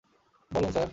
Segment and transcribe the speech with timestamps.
[0.51, 0.87] বলুন, স্যার!